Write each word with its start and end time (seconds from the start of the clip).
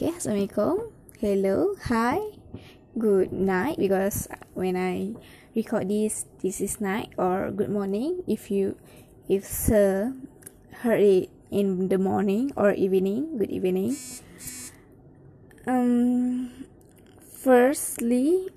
Okay, 0.00 0.16
Assalamualaikum. 0.16 0.96
Hello, 1.20 1.76
hi, 1.92 2.40
good 2.96 3.36
night. 3.36 3.76
Because 3.76 4.32
when 4.56 4.72
I 4.72 5.12
record 5.52 5.92
this, 5.92 6.24
this 6.40 6.64
is 6.64 6.80
night 6.80 7.12
or 7.20 7.52
good 7.52 7.68
morning. 7.68 8.24
If 8.24 8.48
you, 8.48 8.80
if 9.28 9.44
sir 9.44 10.16
heard 10.80 11.04
it 11.04 11.28
in 11.52 11.92
the 11.92 12.00
morning 12.00 12.48
or 12.56 12.72
evening, 12.72 13.36
good 13.36 13.52
evening. 13.52 13.92
Um, 15.68 16.48
firstly, 17.20 18.48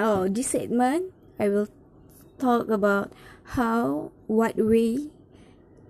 oh, 0.00 0.32
this 0.32 0.56
segment 0.56 1.12
I 1.36 1.52
will 1.52 1.68
talk 2.40 2.72
about 2.72 3.12
how, 3.52 4.16
what 4.32 4.56
way 4.56 5.12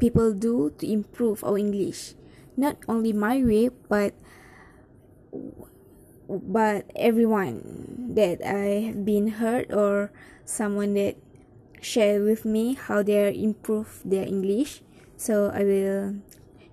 people 0.02 0.34
do 0.34 0.75
to 0.82 0.84
improve 0.91 1.46
our 1.46 1.54
English. 1.54 2.18
Not 2.59 2.82
only 2.91 3.14
my 3.14 3.38
way, 3.38 3.70
but 3.86 4.18
but 6.29 6.91
everyone 6.95 8.14
that 8.14 8.39
I 8.46 8.95
have 8.95 9.04
been 9.04 9.43
heard 9.43 9.73
or 9.73 10.13
someone 10.45 10.95
that 10.95 11.17
share 11.81 12.23
with 12.23 12.45
me 12.45 12.75
how 12.75 13.03
they 13.03 13.35
improve 13.35 14.03
their 14.04 14.27
English. 14.27 14.82
So 15.17 15.51
I 15.53 15.64
will 15.64 16.17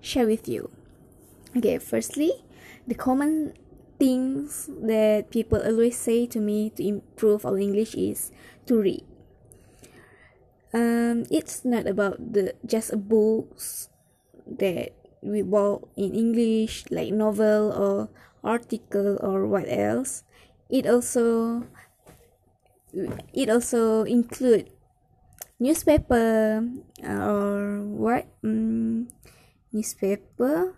share 0.00 0.26
with 0.26 0.48
you. 0.48 0.70
Okay, 1.56 1.78
firstly, 1.78 2.32
the 2.86 2.94
common 2.94 3.54
things 3.98 4.70
that 4.70 5.30
people 5.30 5.58
always 5.58 5.98
say 5.98 6.26
to 6.26 6.38
me 6.38 6.70
to 6.70 6.86
improve 6.86 7.44
our 7.44 7.58
English 7.58 7.94
is 7.94 8.30
to 8.66 8.80
read. 8.80 9.04
Um, 10.72 11.24
it's 11.30 11.64
not 11.64 11.88
about 11.88 12.20
the 12.20 12.54
just 12.64 12.92
books 13.08 13.88
that 14.46 14.92
we 15.22 15.42
bought 15.42 15.88
in 15.96 16.14
English 16.14 16.84
like 16.90 17.12
novel 17.12 17.72
or 17.72 18.08
article 18.48 19.20
or 19.20 19.44
what 19.44 19.68
else. 19.68 20.24
It 20.72 20.88
also 20.88 21.64
it 23.36 23.52
also 23.52 24.08
include 24.08 24.72
newspaper 25.60 26.64
or 27.04 27.84
what? 27.84 28.24
Mm, 28.40 29.12
newspaper? 29.72 30.72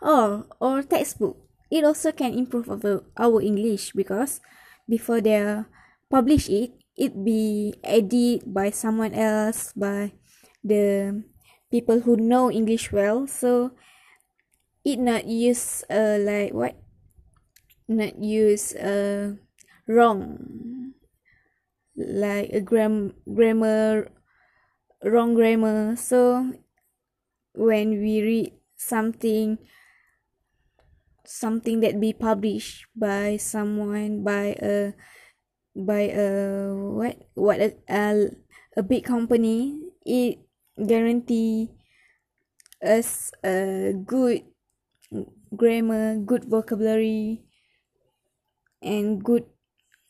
Or 0.00 0.48
or 0.60 0.82
textbook. 0.82 1.36
It 1.68 1.84
also 1.84 2.12
can 2.12 2.32
improve 2.32 2.70
our, 2.72 3.04
our 3.16 3.40
english 3.42 3.92
because 3.92 4.40
before 4.88 5.20
they 5.20 5.64
publish 6.08 6.48
it 6.48 6.72
it 6.96 7.12
be 7.24 7.74
edited 7.82 8.46
by 8.46 8.70
someone 8.70 9.12
else 9.12 9.72
by 9.74 10.12
the 10.62 11.24
people 11.72 12.00
who 12.06 12.16
know 12.16 12.50
english 12.50 12.92
well. 12.92 13.26
So 13.26 13.72
it 14.84 15.00
not 15.00 15.26
use 15.26 15.82
uh 15.88 16.20
like 16.20 16.52
what? 16.52 16.76
Not 17.88 18.20
use 18.20 18.74
uh 18.76 19.40
wrong. 19.88 20.94
Like 21.96 22.50
a 22.52 22.60
gram 22.60 23.14
grammar 23.24 24.12
wrong 25.02 25.34
grammar. 25.34 25.96
So 25.96 26.52
when 27.54 28.00
we 28.00 28.22
read 28.22 28.52
something 28.76 29.58
something 31.24 31.80
that 31.80 32.00
be 32.00 32.12
published 32.12 32.84
by 32.94 33.36
someone 33.40 34.22
by 34.22 34.56
a 34.60 34.92
by 35.74 36.12
a 36.12 36.74
what? 36.74 37.16
What 37.34 37.58
a, 37.60 37.74
a, 37.88 38.30
a 38.76 38.82
big 38.82 39.04
company 39.04 39.80
it 40.04 40.38
guarantee 40.76 41.70
us 42.82 43.32
a 43.42 43.94
good 44.04 44.44
grammar, 45.54 46.18
good 46.18 46.44
vocabulary, 46.44 47.44
and 48.82 49.22
good 49.22 49.46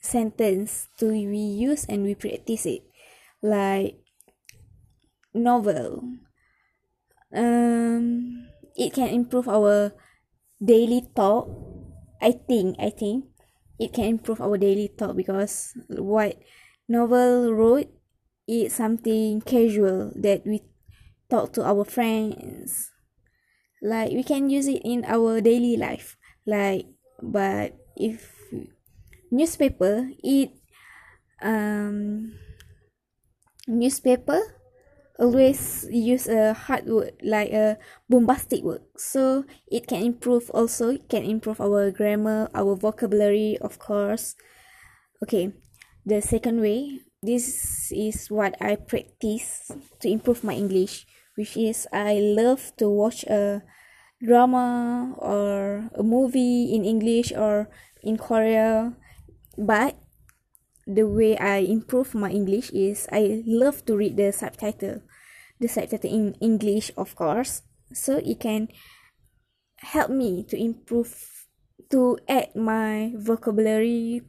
sentence 0.01 0.89
to 0.99 1.09
we 1.09 1.39
use 1.39 1.85
and 1.89 2.05
we 2.05 2.15
practice 2.15 2.67
it. 2.67 2.83
Like 3.43 4.01
novel. 5.33 6.03
Um, 7.35 8.49
it 8.77 8.93
can 8.93 9.09
improve 9.09 9.49
our 9.49 9.93
daily 10.63 11.09
talk. 11.15 11.51
I 12.23 12.33
think. 12.33 12.77
I 12.79 12.91
think 12.91 13.27
it 13.79 13.93
can 13.93 14.07
improve 14.07 14.41
our 14.41 14.57
daily 14.57 14.89
talk 14.97 15.17
because 15.17 15.75
what 15.89 16.39
novel 16.89 17.53
wrote 17.53 17.91
is 18.47 18.73
something 18.73 19.41
casual 19.41 20.13
that 20.17 20.47
we 20.47 20.63
talk 21.29 21.53
to 21.53 21.65
our 21.65 21.85
friends 21.85 22.94
like 23.83 24.11
we 24.13 24.23
can 24.23 24.51
use 24.51 24.67
it 24.67 24.83
in 24.85 25.05
our 25.07 25.41
daily 25.41 25.77
life. 25.77 26.17
Like 26.47 26.87
but 27.23 27.77
if 27.97 28.31
newspaper 29.31 30.11
it 30.23 30.51
um 31.43 32.35
newspaper 33.67 34.41
always 35.19 35.87
use 35.91 36.27
a 36.27 36.53
hard 36.55 36.87
word 36.87 37.15
like 37.23 37.51
a 37.51 37.79
bombastic 38.09 38.63
word. 38.63 38.83
So 38.97 39.45
it 39.71 39.87
can 39.87 40.03
improve 40.03 40.51
also 40.51 40.91
it 40.91 41.09
can 41.09 41.25
improve 41.25 41.61
our 41.61 41.91
grammar 41.91 42.51
our 42.55 42.75
vocabulary 42.77 43.59
of 43.61 43.79
course. 43.79 44.35
Okay 45.23 45.53
the 46.05 46.21
second 46.21 46.61
way 46.61 47.01
this 47.25 47.91
is 47.91 48.29
what 48.29 48.55
i 48.61 48.77
practice 48.77 49.73
to 50.01 50.09
improve 50.09 50.45
my 50.45 50.53
english 50.53 51.07
which 51.37 51.57
is 51.57 51.87
I 51.93 52.19
love 52.21 52.73
to 52.79 52.89
watch 52.89 53.25
a 53.25 53.63
drama 54.23 55.15
or 55.19 55.91
a 55.95 56.03
movie 56.03 56.75
in 56.75 56.85
English 56.85 57.33
or 57.33 57.69
in 58.03 58.17
Korea. 58.17 58.95
But 59.59 59.97
the 60.87 61.05
way 61.05 61.37
I 61.39 61.59
improve 61.59 62.15
my 62.15 62.31
English 62.31 62.71
is 62.71 63.07
I 63.13 63.43
love 63.47 63.85
to 63.87 63.97
read 63.97 64.17
the 64.17 64.33
subtitle. 64.33 65.03
The 65.61 65.69
subtitle 65.69 66.11
in 66.11 66.35
English, 66.41 66.91
of 66.97 67.15
course. 67.15 67.63
So 67.93 68.19
it 68.19 68.41
can 68.41 68.69
help 69.79 70.11
me 70.11 70.45
to 70.49 70.57
improve 70.57 71.15
to 71.91 72.19
add 72.29 72.57
my 72.57 73.13
vocabulary 73.17 74.23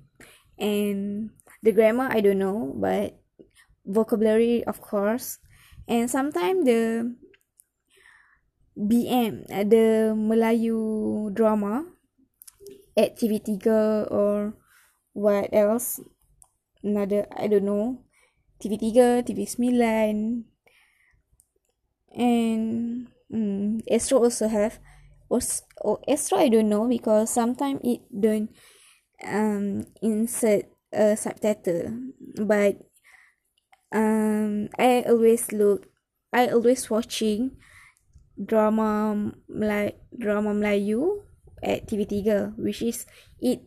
and 0.59 1.31
the 1.63 1.71
grammar 1.71 2.09
I 2.11 2.21
don't 2.21 2.39
know, 2.39 2.73
but 2.75 3.17
vocabulary 3.85 4.63
of 4.65 4.81
course 4.81 5.37
and 5.87 6.09
sometimes 6.09 6.65
the 6.65 7.15
BM 8.75 9.47
the 9.47 10.11
Melayu 10.11 11.33
drama 11.33 11.85
at 12.97 13.15
TV3 13.17 13.59
or 14.11 14.53
what 15.13 15.49
else? 15.53 15.99
Another 16.83 17.25
I 17.31 17.47
don't 17.47 17.65
know. 17.65 18.03
TV3 18.59 19.23
TV9 19.23 20.43
and 22.15 23.07
mm, 23.31 23.81
Astro 23.91 24.23
also 24.23 24.47
have. 24.47 24.79
Oh, 25.29 25.99
Astro 26.07 26.37
I 26.37 26.49
don't 26.49 26.69
know 26.69 26.87
because 26.87 27.29
sometimes 27.31 27.81
it 27.83 28.01
don't 28.11 28.49
um 29.23 29.85
insert 30.01 30.65
a 30.91 31.15
subtitle. 31.15 32.11
But 32.39 32.79
um 33.95 34.67
I 34.75 35.07
always 35.07 35.55
look 35.55 35.87
I 36.35 36.51
always 36.51 36.91
watching 36.91 37.55
drama 38.35 39.31
like 39.47 39.95
drama 40.11 40.51
Melayu 40.51 41.23
at 41.63 41.87
TV3 41.87 42.59
which 42.59 42.83
is 42.83 43.07
it 43.39 43.63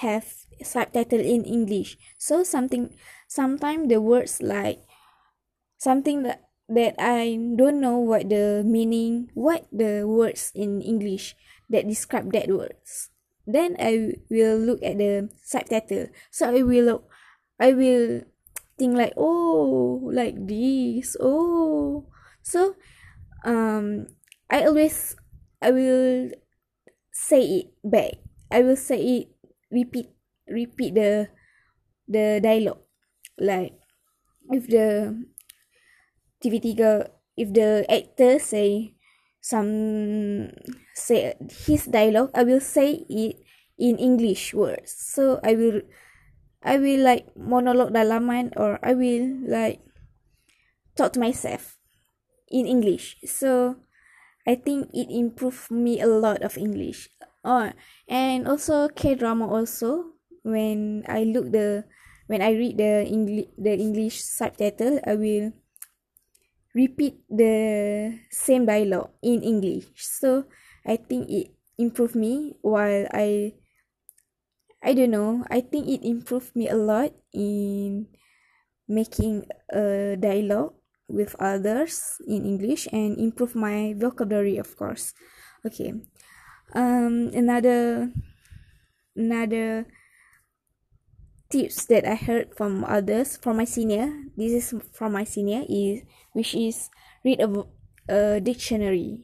have 0.00 0.24
subtitle 0.62 1.20
in 1.20 1.44
English. 1.44 1.98
So 2.16 2.46
something 2.46 2.94
sometimes 3.28 3.90
the 3.90 4.00
words 4.00 4.40
like 4.40 4.80
something 5.76 6.22
that 6.22 6.48
that 6.70 6.96
I 6.96 7.36
don't 7.58 7.82
know 7.82 7.98
what 7.98 8.30
the 8.30 8.62
meaning 8.64 9.28
what 9.34 9.66
the 9.68 10.08
words 10.08 10.54
in 10.54 10.80
English 10.80 11.34
that 11.68 11.84
describe 11.84 12.32
that 12.32 12.48
words. 12.48 13.10
Then 13.44 13.74
I 13.76 14.22
will 14.30 14.56
look 14.56 14.80
at 14.86 14.96
the 14.96 15.28
subtitle. 15.42 16.08
So 16.30 16.54
I 16.54 16.62
will 16.62 16.84
look 16.86 17.02
I 17.60 17.74
will 17.74 18.24
think 18.82 18.98
like 18.98 19.14
oh 19.14 20.02
like 20.10 20.34
this 20.42 21.14
oh. 21.22 22.02
So 22.42 22.74
um 23.46 24.10
i 24.50 24.66
always 24.66 25.14
i 25.62 25.70
will 25.70 26.34
say 27.14 27.62
it 27.62 27.66
back. 27.86 28.18
I 28.50 28.66
will 28.66 28.76
say 28.76 28.98
it 28.98 29.26
repeat 29.70 30.10
repeat 30.50 30.98
the 30.98 31.30
the 32.10 32.40
dialogue. 32.42 32.82
Like 33.38 33.78
if 34.50 34.66
the 34.66 35.14
TV3 36.42 36.74
if 37.38 37.48
the 37.54 37.86
actor 37.88 38.38
say 38.42 38.94
some 39.40 40.50
say 40.94 41.34
his 41.66 41.86
dialogue 41.86 42.30
i 42.34 42.42
will 42.44 42.60
say 42.60 43.02
it 43.08 43.40
in 43.78 43.96
english 43.98 44.54
words. 44.54 44.92
So 44.92 45.40
i 45.42 45.54
will 45.54 45.80
I 46.62 46.78
will 46.78 47.02
like 47.02 47.34
monologue 47.36 47.92
dalaman 47.92 48.54
or 48.56 48.78
I 48.82 48.94
will 48.94 49.42
like 49.46 49.82
talk 50.96 51.12
to 51.14 51.20
myself 51.20 51.78
in 52.48 52.66
English. 52.66 53.18
So 53.26 53.82
I 54.46 54.54
think 54.54 54.90
it 54.94 55.10
improved 55.10 55.70
me 55.70 56.00
a 56.00 56.06
lot 56.06 56.42
of 56.42 56.58
English. 56.58 57.10
oh 57.44 57.74
and 58.06 58.46
also 58.46 58.88
K 58.88 59.14
drama 59.14 59.50
also 59.50 60.14
when 60.42 61.02
I 61.10 61.26
look 61.26 61.50
the 61.50 61.84
when 62.26 62.42
I 62.42 62.54
read 62.54 62.78
the 62.78 63.02
English 63.06 63.50
the 63.58 63.74
English 63.74 64.22
subtitle 64.22 65.02
I 65.02 65.14
will 65.18 65.50
repeat 66.74 67.20
the 67.28 68.18
same 68.30 68.64
dialogue 68.64 69.10
in 69.22 69.42
English 69.42 69.90
so 69.98 70.46
I 70.86 70.96
think 70.96 71.28
it 71.28 71.52
improved 71.78 72.14
me 72.14 72.54
while 72.62 73.06
I 73.12 73.58
I 74.82 74.94
don't 74.94 75.14
know. 75.14 75.46
I 75.50 75.60
think 75.60 75.86
it 75.88 76.02
improved 76.02 76.56
me 76.56 76.68
a 76.68 76.74
lot 76.76 77.14
in 77.32 78.08
making 78.88 79.46
a 79.70 80.16
dialogue 80.18 80.74
with 81.08 81.36
others 81.38 82.18
in 82.26 82.44
English 82.44 82.88
and 82.92 83.16
improve 83.18 83.54
my 83.54 83.94
vocabulary 83.96 84.58
of 84.58 84.74
course. 84.76 85.14
Okay. 85.64 85.94
Um 86.74 87.30
another 87.30 88.10
another 89.14 89.86
tips 91.48 91.84
that 91.86 92.08
I 92.08 92.16
heard 92.16 92.56
from 92.56 92.82
others 92.82 93.36
from 93.36 93.60
my 93.60 93.68
senior 93.68 94.08
this 94.36 94.72
is 94.72 94.74
from 94.90 95.12
my 95.12 95.24
senior 95.24 95.62
is 95.68 96.00
which 96.32 96.54
is 96.56 96.90
read 97.24 97.38
a, 97.40 97.48
a 98.08 98.40
dictionary. 98.40 99.20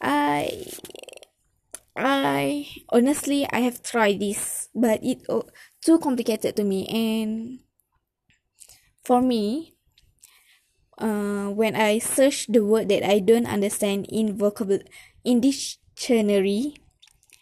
I 0.00 0.66
I 1.96 2.68
honestly 2.90 3.48
I 3.50 3.60
have 3.60 3.82
tried 3.82 4.20
this 4.20 4.68
but 4.74 5.02
it 5.02 5.22
uh, 5.28 5.42
too 5.80 5.98
complicated 5.98 6.54
to 6.56 6.64
me. 6.64 6.86
And 6.86 7.60
for 9.04 9.20
me 9.22 9.74
uh, 10.98 11.48
when 11.50 11.74
I 11.76 11.98
search 11.98 12.46
the 12.48 12.64
word 12.64 12.88
that 12.88 13.02
I 13.06 13.18
don't 13.18 13.46
understand 13.46 14.06
in 14.10 14.36
vocabulary 14.36 14.86
in 15.24 15.40
dictionary 15.40 16.76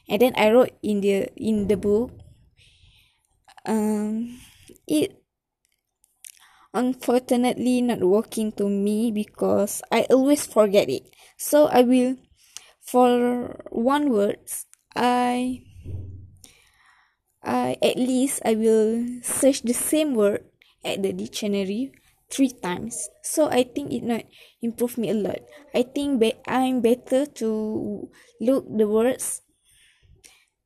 and 0.08 0.22
then 0.22 0.34
I 0.37 0.50
wrote 0.52 0.76
in 0.82 1.00
the 1.02 1.28
in 1.37 1.69
the 1.69 1.76
book 1.76 2.12
um 3.66 4.38
it 4.87 5.22
unfortunately 6.75 7.81
not 7.81 8.00
working 8.00 8.52
to 8.52 8.69
me 8.69 9.10
because 9.10 9.82
I 9.90 10.02
always 10.10 10.46
forget 10.46 10.88
it. 10.88 11.04
So 11.37 11.66
I 11.66 11.82
will 11.82 12.16
for 12.92 13.64
one 13.70 14.10
words 14.10 14.66
I 14.94 15.64
I 17.44 17.76
at 17.80 17.96
least 17.96 18.42
I 18.44 18.54
will 18.56 19.06
search 19.22 19.62
the 19.62 19.74
same 19.74 20.14
word 20.16 20.44
at 20.84 21.02
the 21.04 21.12
dictionary 21.12 21.92
three 22.30 22.50
times. 22.50 23.08
So 23.22 23.48
I 23.48 23.62
think 23.62 23.92
it 23.92 24.02
not 24.02 24.24
improve 24.60 24.98
me 24.98 25.10
a 25.10 25.14
lot. 25.14 25.38
I 25.74 25.82
think 25.84 26.18
be- 26.20 26.40
I'm 26.48 26.80
better 26.80 27.26
to 27.26 28.10
look 28.40 28.66
the 28.76 28.88
words 28.88 29.42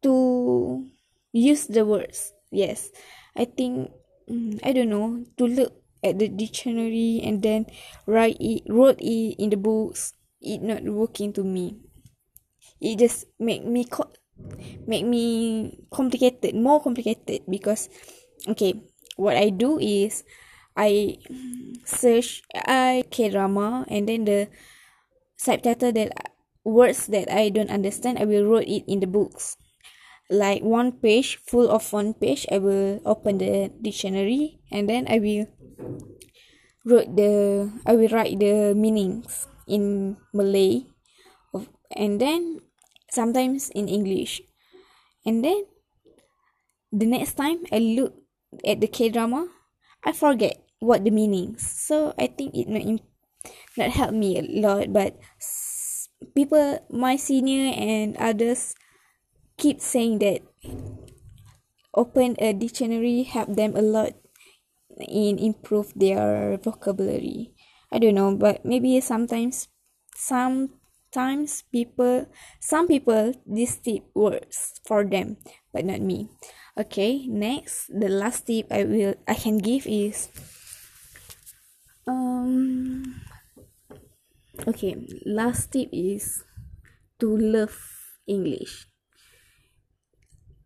to 0.03 0.87
use 1.33 1.67
the 1.67 1.85
words 1.85 2.33
yes. 2.51 2.91
I 3.37 3.45
think 3.45 3.91
mm, 4.31 4.57
i 4.65 4.73
don't 4.73 4.89
know 4.89 5.25
to 5.37 5.45
look 5.47 5.77
at 6.03 6.19
the 6.19 6.29
dictionary 6.29 7.21
and 7.23 7.43
then 7.43 7.67
write 8.07 8.37
it 8.41 8.63
wrote 8.69 8.97
it 9.01 9.37
in 9.37 9.51
the 9.51 9.61
books 9.61 10.15
it 10.41 10.63
not 10.63 10.83
working 10.85 11.33
to 11.35 11.45
me 11.45 11.77
it 12.81 12.99
just 12.99 13.27
make 13.39 13.65
me 13.65 13.85
co- 13.85 14.13
make 14.87 15.05
me 15.05 15.79
complicated 15.91 16.55
more 16.55 16.81
complicated 16.83 17.43
because 17.49 17.89
okay 18.49 18.75
what 19.17 19.37
i 19.37 19.49
do 19.49 19.79
is 19.79 20.25
i 20.77 21.17
search 21.85 22.43
i 22.55 23.03
k 23.11 23.31
drama 23.31 23.85
and 23.89 24.09
then 24.09 24.25
the 24.25 24.49
subtitle 25.37 25.93
that 25.93 26.13
words 26.65 27.07
that 27.07 27.31
i 27.33 27.49
don't 27.49 27.71
understand 27.71 28.19
i 28.19 28.25
will 28.25 28.45
write 28.45 28.69
it 28.69 28.85
in 28.87 29.01
the 29.01 29.07
books. 29.07 29.57
Like 30.27 30.67
one 30.67 30.91
page 30.91 31.39
full 31.47 31.71
of 31.71 31.87
one 31.95 32.11
page 32.11 32.51
i 32.51 32.59
will 32.59 32.99
open 33.07 33.39
the 33.39 33.71
dictionary 33.79 34.59
and 34.75 34.91
then 34.91 35.07
i 35.07 35.23
will 35.23 35.47
wrote 36.83 37.15
the 37.15 37.71
i 37.87 37.95
will 37.95 38.11
write 38.11 38.35
the 38.43 38.75
meanings 38.75 39.47
in 39.71 40.17
malay 40.35 40.83
and 41.95 42.19
then 42.21 42.59
sometimes 43.17 43.73
in 43.73 43.89
english. 43.89 44.45
And 45.25 45.43
then 45.43 45.65
the 46.93 47.09
next 47.09 47.35
time 47.35 47.65
i 47.73 47.81
look 47.81 48.15
at 48.63 48.79
the 48.81 48.87
k 48.87 49.09
drama 49.09 49.49
i 50.05 50.13
forget 50.13 50.63
what 50.79 51.03
the 51.03 51.11
meanings. 51.11 51.65
So 51.65 52.13
i 52.21 52.29
think 52.29 52.55
it 52.55 52.69
not 52.69 52.85
not 53.77 53.91
help 53.97 54.13
me 54.13 54.37
a 54.37 54.45
lot 54.45 54.93
but 54.93 55.17
people 56.37 56.79
my 56.93 57.17
senior 57.17 57.73
and 57.75 58.17
others 58.17 58.77
keep 59.57 59.81
saying 59.81 60.21
that 60.21 60.45
open 61.97 62.37
a 62.39 62.53
dictionary 62.53 63.25
help 63.25 63.49
them 63.57 63.75
a 63.77 63.83
lot 63.83 64.13
in 65.09 65.39
improve 65.39 65.93
their 65.97 66.57
vocabulary. 66.57 67.53
I 67.93 67.99
don't 67.99 68.17
know 68.17 68.37
but 68.37 68.65
maybe 68.65 69.01
sometimes 69.01 69.69
sometimes 71.17 71.65
people 71.73 72.29
some 72.61 72.85
people 72.85 73.33
this 73.49 73.81
tip 73.81 74.05
works 74.13 74.77
for 74.85 75.01
them 75.01 75.41
but 75.73 75.81
not 75.85 76.01
me 76.05 76.29
okay 76.77 77.25
next 77.25 77.89
the 77.89 78.09
last 78.09 78.45
tip 78.45 78.69
i 78.69 78.85
will 78.85 79.17
i 79.25 79.33
can 79.33 79.57
give 79.57 79.89
is 79.89 80.29
um 82.07 83.17
okay 84.69 84.93
last 85.25 85.73
tip 85.73 85.89
is 85.89 86.45
to 87.17 87.33
love 87.33 87.81
english 88.29 88.85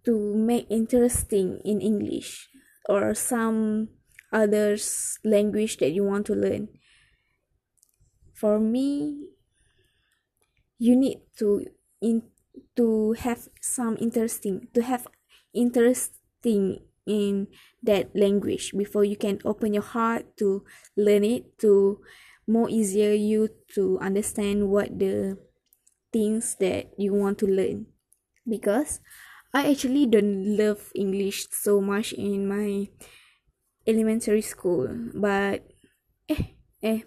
to 0.04 0.34
make 0.34 0.66
interesting 0.70 1.60
in 1.64 1.80
English 1.80 2.48
or 2.88 3.14
some 3.14 3.88
others 4.32 5.18
language 5.24 5.76
that 5.76 5.92
you 5.92 6.04
want 6.04 6.24
to 6.26 6.34
learn. 6.34 6.68
For 8.32 8.58
me, 8.58 9.28
you 10.80 10.96
need 10.96 11.20
to 11.36 11.68
in 12.00 12.24
to 12.74 13.12
have 13.20 13.46
some 13.60 14.00
interesting 14.00 14.66
to 14.72 14.80
have 14.82 15.06
interesting 15.52 16.80
in 17.06 17.46
that 17.84 18.08
language 18.16 18.72
before 18.72 19.04
you 19.04 19.16
can 19.16 19.38
open 19.44 19.74
your 19.76 19.84
heart 19.84 20.24
to 20.40 20.64
learn 20.96 21.24
it 21.24 21.58
to 21.60 22.00
more 22.48 22.68
easier 22.72 23.12
you 23.12 23.48
to 23.68 23.98
understand 24.00 24.68
what 24.72 24.98
the 24.98 25.36
things 26.12 26.56
that 26.58 26.90
you 26.98 27.12
want 27.12 27.38
to 27.38 27.46
learn 27.46 27.86
because 28.48 29.00
I 29.52 29.70
actually 29.70 30.06
don't 30.06 30.56
love 30.56 30.90
English 30.94 31.50
so 31.50 31.80
much 31.80 32.12
in 32.14 32.46
my 32.46 32.88
elementary 33.86 34.42
school, 34.42 34.86
but 35.14 35.66
eh, 36.28 36.54
eh, 36.82 37.00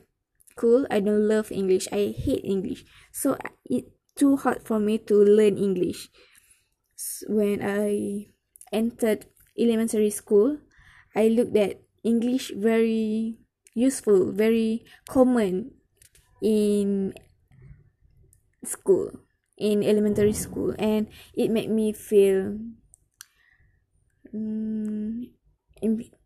cool. 0.55 0.85
I 0.91 0.99
don't 0.99 1.27
love 1.27 1.51
English. 1.51 1.87
I 1.91 2.11
hate 2.11 2.43
English. 2.43 2.83
So 3.11 3.37
it 3.65 3.85
too 4.15 4.37
hard 4.37 4.63
for 4.63 4.79
me 4.79 4.97
to 4.99 5.15
learn 5.15 5.57
English. 5.57 6.09
When 7.27 7.61
I 7.61 8.27
entered 8.71 9.25
elementary 9.57 10.09
school, 10.09 10.57
I 11.15 11.27
looked 11.27 11.55
at 11.57 11.81
English 12.03 12.51
very 12.55 13.37
useful, 13.75 14.31
very 14.31 14.85
common 15.07 15.71
in 16.41 17.13
school 18.63 19.11
in 19.57 19.83
elementary 19.83 20.33
school 20.33 20.73
and 20.79 21.07
it 21.35 21.49
made 21.51 21.69
me 21.69 21.93
feel 21.93 22.57
um, 24.33 25.29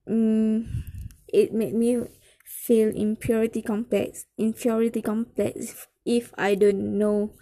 um, 0.07 0.83
it 1.27 1.53
made 1.53 1.73
me 1.73 1.99
feel 2.45 2.89
impurity 2.95 3.61
complex 3.61 4.25
inferiority 4.37 5.01
complex 5.01 5.87
if 6.07 6.31
i 6.39 6.55
don't 6.55 6.79
know 6.79 7.35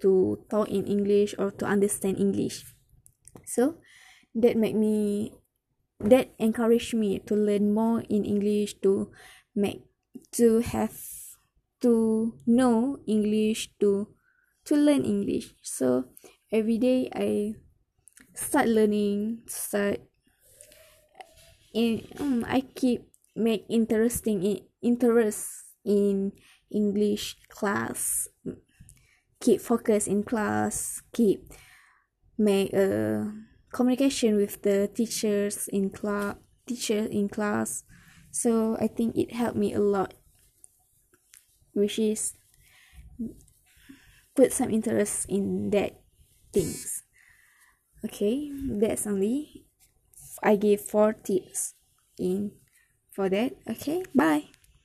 to 0.00 0.40
talk 0.48 0.68
in 0.72 0.88
english 0.88 1.34
or 1.36 1.52
to 1.52 1.68
understand 1.68 2.16
english 2.16 2.64
so 3.44 3.76
that 4.34 4.56
made 4.56 4.74
me 4.74 5.30
that 6.00 6.32
encouraged 6.38 6.94
me 6.94 7.18
to 7.20 7.36
learn 7.36 7.74
more 7.74 8.00
in 8.08 8.24
english 8.24 8.80
to 8.80 9.12
make 9.54 9.84
to 10.32 10.64
have 10.64 10.96
to 11.80 12.32
know 12.46 12.96
english 13.06 13.68
to 13.78 14.08
to 14.68 14.76
learn 14.76 15.08
English. 15.08 15.56
So 15.64 16.12
every 16.52 16.76
day 16.76 17.08
I 17.08 17.56
start 18.36 18.68
learning, 18.68 19.48
start 19.48 20.04
in 21.72 22.04
um, 22.20 22.44
I 22.44 22.60
keep 22.76 23.08
make 23.32 23.64
interesting 23.72 24.44
in, 24.44 24.68
interest 24.84 25.72
in 25.88 26.36
English 26.70 27.36
class. 27.48 28.28
Keep 29.40 29.60
focus 29.60 30.06
in 30.06 30.22
class. 30.22 31.02
Keep 31.12 31.52
make 32.36 32.72
a 32.72 33.32
communication 33.72 34.36
with 34.36 34.62
the 34.62 34.88
teachers 34.94 35.68
in 35.68 35.90
class. 35.90 36.36
Teacher 36.66 37.06
in 37.10 37.28
class. 37.28 37.84
So 38.30 38.76
I 38.80 38.88
think 38.88 39.16
it 39.16 39.32
helped 39.32 39.56
me 39.56 39.72
a 39.72 39.80
lot. 39.80 40.14
Which 41.72 41.98
is 41.98 42.34
put 44.38 44.52
some 44.52 44.70
interest 44.70 45.26
in 45.28 45.70
that 45.70 45.98
things 46.52 47.02
okay 48.04 48.50
that's 48.78 49.04
only 49.04 49.66
i 50.44 50.54
gave 50.54 50.80
four 50.80 51.12
tips 51.12 51.74
in 52.18 52.52
for 53.10 53.28
that 53.28 53.50
okay 53.68 54.02
bye 54.14 54.44